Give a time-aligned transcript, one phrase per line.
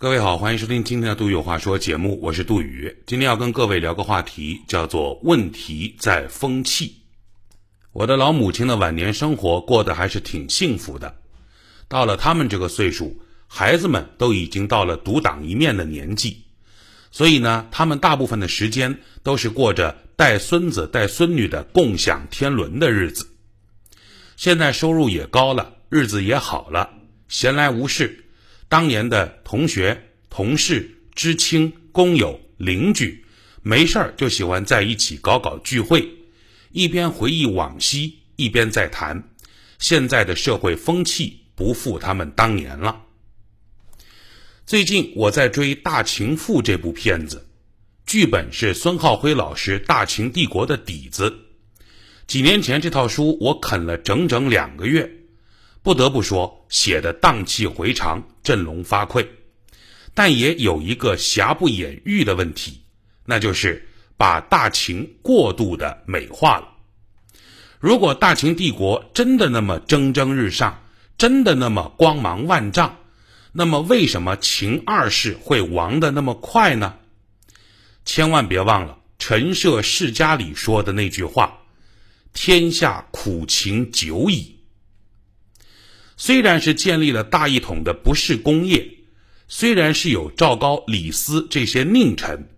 [0.00, 3.02] 各位好，欢迎收听今天的《杜宇有话说》节目，我是杜宇。
[3.04, 7.02] 今天要跟各位聊个话题，叫做“问题在风气”。
[7.90, 11.16] 我的老母亲的晚年生活过得还是挺幸福的。
[11.88, 16.44] 到了他们这个岁数，孩子们都已经到了独当一面的年纪，
[17.10, 23.26] 所以呢，他们大部分的时间都是过着带孙子带孙女的共享天伦的日子。
[24.36, 26.88] 现在收入也高了，日子也好了，
[27.26, 28.26] 闲来无事。
[28.68, 33.24] 当年的同学、同事、知青、工友、邻居，
[33.62, 36.06] 没事儿就喜欢在一起搞搞聚会，
[36.70, 39.30] 一边回忆往昔，一边在谈。
[39.78, 43.04] 现在的社会风气不复他们当年了。
[44.66, 47.48] 最近我在追《大秦赋》这部片子，
[48.04, 51.46] 剧本是孙浩辉老师《大秦帝国》的底子。
[52.26, 55.10] 几年前这套书我啃了整整两个月。
[55.82, 59.26] 不得不说，写的荡气回肠、振聋发聩，
[60.12, 62.80] 但也有一个瑕不掩瑜的问题，
[63.24, 66.68] 那就是把大秦过度的美化了。
[67.78, 70.82] 如果大秦帝国真的那么蒸蒸日上，
[71.16, 72.96] 真的那么光芒万丈，
[73.52, 76.96] 那么为什么秦二世会亡的那么快呢？
[78.04, 81.60] 千万别忘了陈涉世家里说的那句话
[82.34, 84.57] ：“天下苦秦久矣。”
[86.20, 88.86] 虽然是建立了大一统的不是工业，
[89.46, 92.48] 虽然是有赵高、李斯这些佞臣，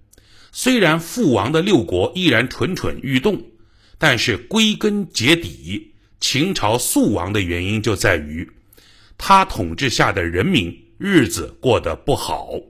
[0.51, 3.51] 虽然父王的六国依然蠢蠢欲动，
[3.99, 8.51] 但是归根结底，秦朝速亡的原因就在于
[9.19, 12.49] 他统治下的人民日子过得不好。《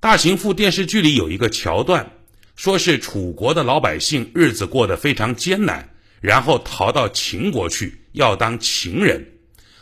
[0.00, 2.10] 大秦赋》电视剧里有一个桥段，
[2.56, 5.90] 说是楚国的老百姓日子过得非常艰难，
[6.22, 8.00] 然后逃到秦国去。
[8.16, 9.26] 要当情人，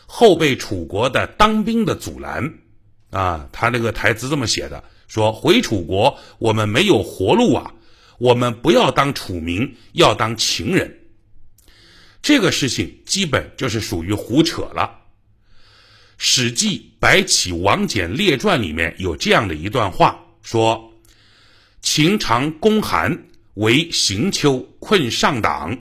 [0.05, 2.55] 后被楚国的当兵的阻拦，
[3.09, 7.73] 啊，他那个台词这么写的：说回楚国我们没有活路啊，
[8.19, 10.99] 我们不要当楚民，要当情人。
[12.21, 14.99] 这个事情基本就是属于胡扯了。
[16.17, 20.93] 《史记·白起王翦列传》里面有这样的一段话，说：
[21.81, 25.77] 秦长攻韩，为行丘，困上党。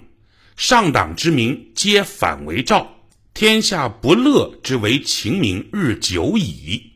[0.56, 2.94] 上党之民皆反为赵，
[3.34, 6.92] 天下不乐之为秦民日久矣。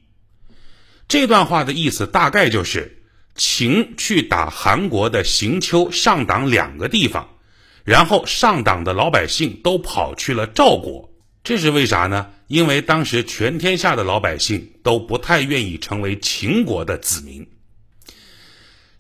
[1.09, 3.03] 这段话的意思大概就是，
[3.35, 7.37] 秦去打韩国的行丘、上党两个地方，
[7.83, 11.13] 然后上党的老百姓都跑去了赵国。
[11.43, 12.31] 这是为啥呢？
[12.47, 17.45] 因为当时全天下的老百姓都不太愿意成为秦国的子民。《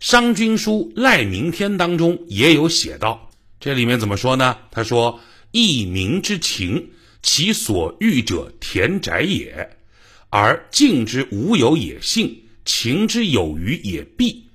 [0.00, 3.27] 商君书·赖明天》当中也有写到。
[3.60, 4.56] 这里面怎么说呢？
[4.70, 5.18] 他说
[5.50, 6.90] ：“一民之情，
[7.22, 9.76] 其所欲者田宅也，
[10.30, 14.46] 而敬之无有也性，情之有余也弊。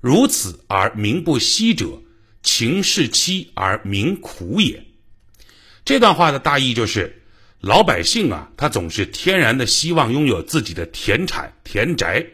[0.00, 2.00] 如此而民不息者，
[2.44, 4.84] 情是期而民苦也。”
[5.84, 7.20] 这段话的大意就是，
[7.60, 12.24] 老百姓啊，他总是天然的希望拥有自己的田产田宅，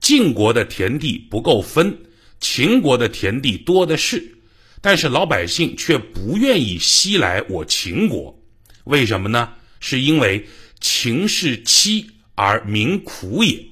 [0.00, 1.94] 晋国的田地不够分，
[2.40, 4.36] 秦国的田地多的是。
[4.80, 8.38] 但是老百姓却不愿意西来我秦国，
[8.84, 9.54] 为什么呢？
[9.80, 10.46] 是因为
[10.80, 13.66] 秦是期而民苦也，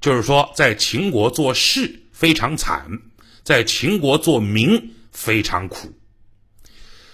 [0.00, 2.88] 就是说在秦国做事非常惨，
[3.42, 5.92] 在秦国做民非常苦。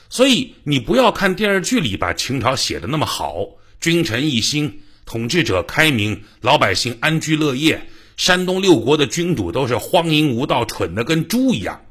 [0.09, 3.47] 所以你不要看电视剧里把秦朝写的那么好，
[3.81, 11.85] 君臣一心，统治者开明，老百姓安居乐业，山东六国的君主都是荒淫无道，蠢的跟猪一样。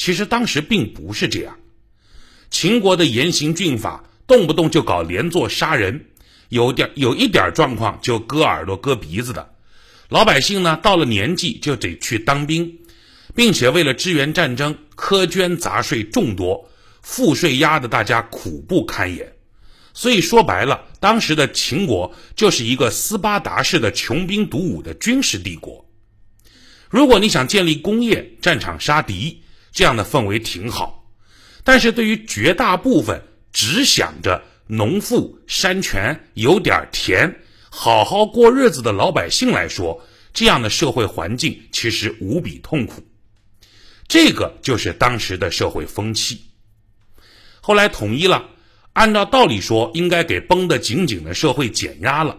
[0.00, 1.58] 其实当时并不是这样，
[2.50, 6.06] 秦国的严刑峻法，动不动就搞连坐杀人，
[6.48, 9.46] 有点有一点状况就割耳朵割鼻子的，
[10.08, 12.78] 老百姓呢到了年纪就得去当兵，
[13.34, 16.66] 并且为了支援战争，苛捐杂税众多，
[17.02, 19.30] 赋税压得大家苦不堪言。
[19.92, 25.86] 所以说白了，当时的秦国就是一个斯巴达式的穷兵黩武的军事帝国。
[26.88, 29.42] 如果你想建立工业，战场杀敌。
[29.72, 31.04] 这样的氛围挺好，
[31.62, 33.22] 但是对于绝大部分
[33.52, 37.34] 只想着农妇山泉有点甜，
[37.70, 40.02] 好好过日子的老百姓来说，
[40.32, 43.02] 这样的社会环境其实无比痛苦。
[44.08, 46.44] 这个就是当时的社会风气。
[47.60, 48.48] 后来统一了，
[48.92, 52.36] 按照道理说应该给绷得紧紧的社会减压了，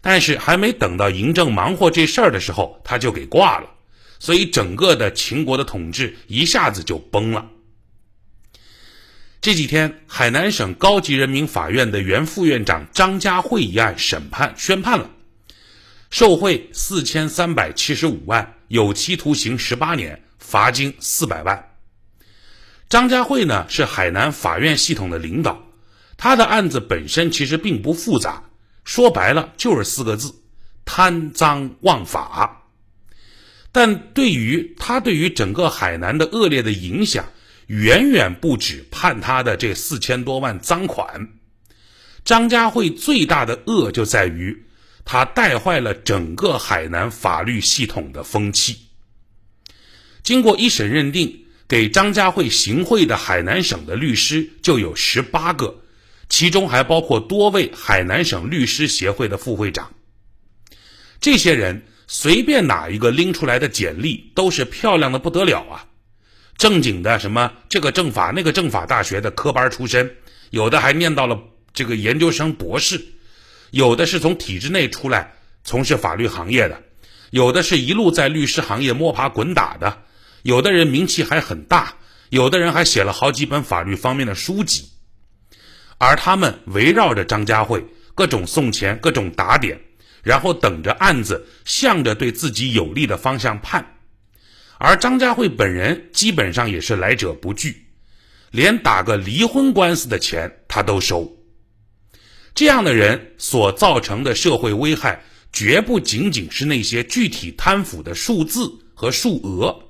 [0.00, 3.70] 但是还没等到嬴政忙活这事儿的时候，他就给挂了。
[4.18, 7.46] 所以，整个的秦国的统治一下子就崩了。
[9.40, 15.08] 这几天，海南省高级人民法院的原副院长张家慧一案审判宣判了，
[16.10, 21.72] 受贿四千三百七十五万，有期徒刑十八年，罚金四百万。
[22.88, 25.60] 张家慧呢是海南法院系统的领导，
[26.16, 28.42] 他的案子本身其实并不复杂，
[28.84, 30.34] 说白了就是四个字：
[30.84, 32.65] 贪赃枉法。
[33.76, 37.26] 但对于他对于整个海南的恶劣的影响，
[37.66, 41.28] 远远不止判他的这四千多万赃款。
[42.24, 44.64] 张家慧最大的恶就在于，
[45.04, 48.78] 他带坏了整个海南法律系统的风气。
[50.22, 51.42] 经过一审认定。
[51.68, 55.82] 给张家慧行贿的海南省的律师就有十八个，
[56.28, 59.92] 其中还包括多位海南省律师协会的副会长。
[61.20, 65.86] 这些人随便哪一个拎出来的简历都是漂亮的不得了啊！
[66.56, 70.16] 正经的什么这个政法那个政法大学的科班出身，
[70.50, 71.38] 有的还念到了
[71.74, 73.04] 这个研究生博士，
[73.70, 76.82] 有的是从体制内出来从事法律行业的，
[77.30, 80.02] 有的是一路在律师行业摸爬滚打的。
[80.42, 81.96] 有的人名气还很大，
[82.30, 84.90] 有的人还写了好几本法律方面的书籍，
[85.98, 89.80] 而他们围绕着张家慧，各种送钱，各种打点，
[90.26, 93.94] 然后等着案子向着对自己有利的方向判。
[94.76, 97.86] 而张家慧本人基本上也是来者不拒，
[98.50, 101.32] 连打个离婚官司的钱他都收。
[102.56, 109.80] 这样的人所造成的社会危害，绝不仅仅是那些具体贪腐的数字和数额。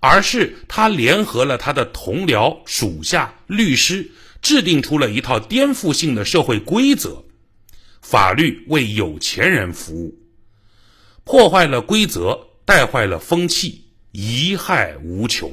[0.00, 4.08] 而是他联合了他的同僚、属下、律师，
[4.40, 7.22] 制定出了一套颠覆性的社会规则，
[8.10, 10.18] 法律为有钱人服务，
[11.24, 15.52] 破坏了规则，带坏了风气，贻害无穷。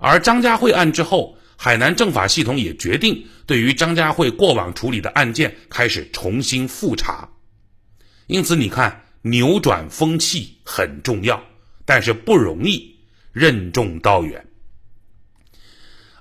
[0.00, 7.28] 而张家慧案之后，海南政法系统也决定对于张家慧过往处理的案件开始重新复查，
[8.26, 11.44] 因此你看，扭转风气很重要，
[11.84, 12.96] 但是不容易。
[13.32, 14.46] 任重道远。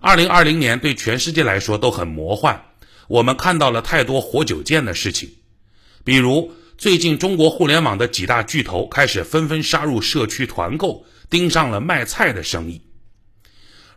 [0.01, 2.70] 二零二零年对全世界来说都很魔幻，
[3.11, 5.31] 我们看到了太多活久见的事情，
[6.05, 12.83] 比如最近中国互联网的几大巨头开始纷纷杀入社区团购，盯上了卖菜的生意。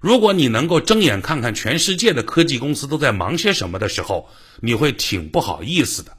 [0.00, 4.28] 如果你能够睁眼看看全世界的科技公司都在忙些什么的时候，
[4.60, 6.16] 你会挺不好意思的。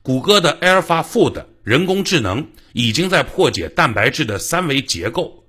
[0.00, 5.48] 谷歌的 AlphaFold 人工智能已经在破解蛋白质的三维结构。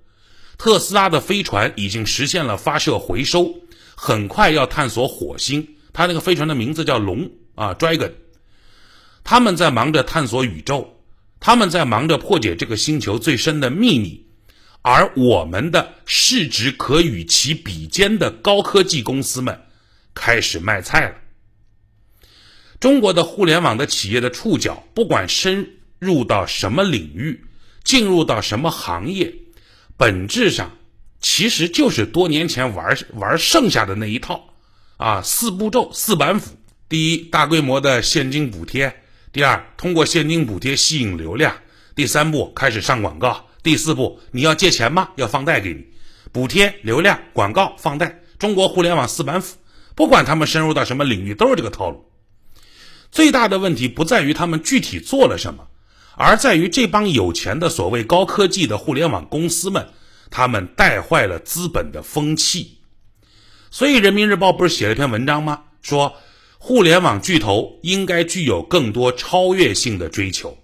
[0.58, 3.54] 特斯拉的飞船已经实现了发射回收，
[3.94, 5.76] 很快要探索火星。
[5.94, 8.12] 他那个飞船的名字叫龙啊，Dragon。
[9.24, 11.02] 他们在忙着探索宇宙，
[11.40, 14.26] 他们在忙着破解这个星球最深的秘密，
[14.82, 19.62] 而我们的市值可与其比肩的高科技公司们
[20.14, 21.16] 开始卖菜了。
[22.80, 25.70] 中国的互联网的企业的触角，不管深
[26.00, 27.44] 入到什么领域，
[27.84, 29.36] 进入到什么行业。
[29.98, 30.78] 本质上
[31.20, 34.49] 其实就是多年前玩玩剩下的那一套，
[35.00, 36.58] 啊，四步骤、四板斧：
[36.90, 38.90] 第一，大规模的现金补贴；
[39.32, 41.54] 第二，通过现金补贴吸引流量；
[41.96, 45.12] 第三步，开始上广告；第四步，你要借钱吗？
[45.16, 45.86] 要放贷给你，
[46.34, 48.20] 补贴、流量、广告、放贷。
[48.38, 49.56] 中国互联网四板斧，
[49.96, 52.04] 不管他们深入到什么领域，都是这个套路。
[53.10, 55.66] 最大的问题不在于他们具体做了什么。
[56.18, 59.88] 而在于这帮有钱的所谓高科技的互联网公司们，
[60.30, 62.79] 他们带坏了资本的风气。
[63.72, 65.64] 所以，《人民日报》不是写了一篇文章吗？
[65.82, 66.16] 说
[66.58, 70.58] 互联网巨头应该具有更多超越性的追求。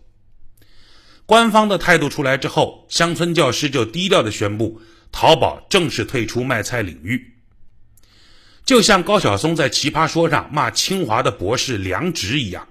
[1.25, 4.81] 官方的态度出来之后，乡村教师就低调的宣布，
[5.11, 7.33] 淘宝正式退出卖菜领域。
[8.65, 12.67] 就像高晓松在《奇葩说》上骂清华的博士梁植一样，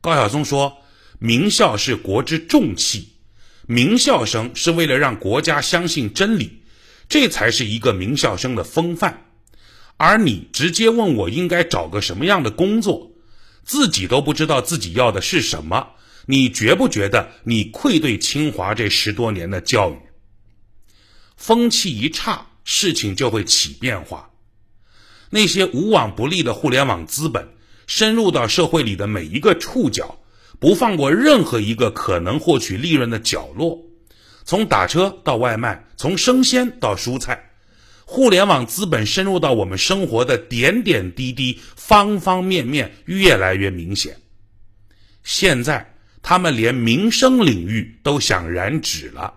[0.00, 0.78] 高晓松说。
[1.18, 3.14] 名校是国之重器，
[3.66, 6.60] 名校生是为了让国家相信真理，
[7.08, 9.25] 这才是一个名校生的风范。
[9.96, 13.12] 而你直接问我应该找个什么样的工作，
[13.64, 15.88] 自己都不知道自己要的是什么，
[16.26, 19.96] 你觉不觉得你愧对清华这十多年的教育？
[21.36, 24.30] 风气一差，事情就会起变化。
[25.30, 27.48] 那些无往不利的互联网资本，
[27.86, 30.18] 深入到社会里的每一个触角。
[30.58, 33.84] 不放过任何一个可能获取利润的角落，
[34.44, 37.45] 从打车到外卖，从生鲜到蔬菜，
[38.08, 44.16] 互联网资本深入到我们生活的点点滴滴、方方面面，越来越明显。
[45.24, 49.34] 现在，他们连民生领域都想染指了。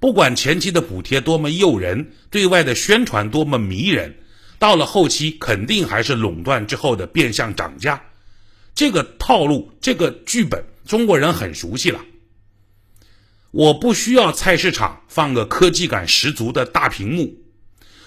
[0.00, 4.16] 不管前期的补贴多么诱人，对外的宣传多么迷人，
[4.58, 8.02] 到了后期，肯定还是垄断之后的变相涨价。
[8.74, 12.00] 这个套路，这个剧本中国人很熟悉了。
[13.56, 17.34] 我不需要菜市场放个科技感十足的大屏幕，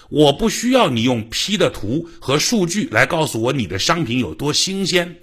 [0.10, 5.16] 我不需要你用 P 的图和数据来告诉我你的商品有多新鲜，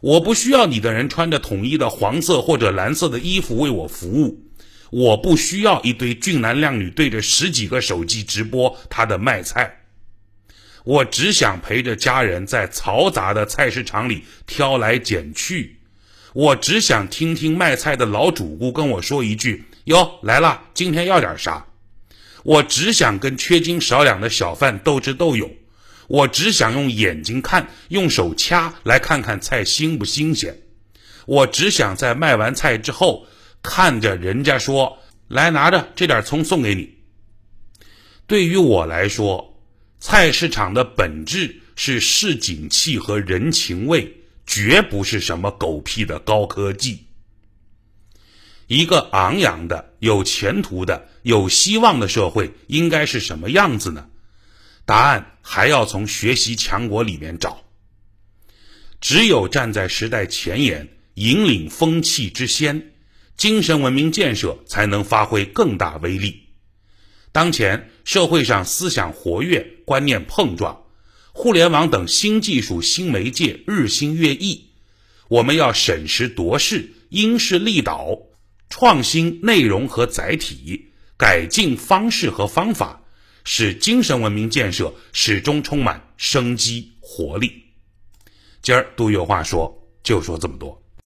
[0.00, 4.42] 我不需要你的人穿着统一的黄色或者蓝色的衣服为我服务，
[4.90, 9.80] 我不需要一堆俊男靓女对着十几个手机直播他的卖菜。
[10.84, 15.76] 我只想陪着家人在嘈杂的菜市场里挑来拣去，
[16.34, 21.66] 我只想听听卖菜的老主顾跟我说一句：“哟，来了，今天要点啥？”
[22.44, 25.50] 我只想跟缺斤少两的小贩斗智斗勇，
[26.08, 30.58] 我只想用眼睛看，用手掐，来看看菜新不新鲜。
[31.26, 33.26] 我只想在卖完菜之后，
[33.62, 34.98] 看着人家说
[35.28, 36.94] ：“来，拿着这点葱送给你。”
[38.26, 39.48] 对于我来说。
[40.04, 44.12] 菜市场的本质是市井气和人情味，
[44.54, 47.06] 绝不是什么狗屁的高科技。
[48.66, 54.10] 一个昂扬的、有前途的、有希望的社会应该是什么样子呢？
[54.84, 57.64] 答案还要从学习强国里面找。
[59.00, 62.92] 只有站在时代前沿，引领风气之先，
[63.38, 66.42] 精神文明建设才能发挥更大威力。
[67.32, 70.81] 当前社会上思想活跃、观念碰撞，
[71.34, 74.66] 互联网等新技术、新媒介日新月异，
[75.28, 78.18] 我们要审时度势、因势利导，
[78.68, 83.02] 创新内容和载体，改进方式和方法，
[83.44, 87.64] 使精神文明建设始终充满生机活力。
[88.60, 90.81] 今儿都有话说，就说这么多。